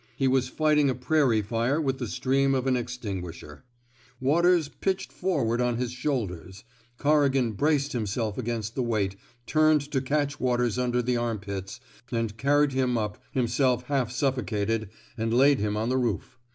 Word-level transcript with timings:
He 0.17 0.27
was 0.27 0.49
fighting 0.49 0.89
a 0.89 0.95
prairie 0.95 1.43
fire 1.43 1.79
with 1.79 1.99
the 1.99 2.07
stream 2.07 2.55
of 2.55 2.65
an 2.65 2.75
ex 2.75 2.97
tinguisher. 2.97 3.61
Waters 4.19 4.67
pitched 4.67 5.13
forward 5.13 5.61
on 5.61 5.77
his 5.77 5.91
shoulders. 5.91 6.63
Corrigan 6.97 7.51
braced 7.51 7.93
himself 7.93 8.35
against 8.35 8.73
the 8.73 8.81
weight, 8.81 9.15
turned 9.45 9.81
to 9.91 10.01
catch 10.01 10.39
Waters 10.39 10.79
under 10.79 11.03
the 11.03 11.17
armpits, 11.17 11.79
and 12.11 12.35
carried 12.35 12.71
him 12.71 12.97
up, 12.97 13.19
himself 13.33 13.83
half 13.83 14.11
suffocated, 14.11 14.89
and 15.19 15.31
laid 15.35 15.59
him 15.59 15.77
on 15.77 15.89
the 15.89 15.97
roof. 15.99 16.39